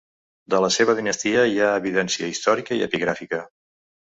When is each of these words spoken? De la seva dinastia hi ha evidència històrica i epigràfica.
De 0.53 0.61
la 0.63 0.69
seva 0.75 0.95
dinastia 0.99 1.43
hi 1.49 1.61
ha 1.65 1.67
evidència 1.83 2.31
històrica 2.33 2.79
i 2.81 2.83
epigràfica. 2.89 3.45